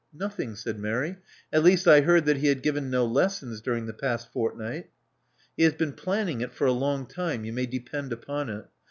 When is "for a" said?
6.55-6.71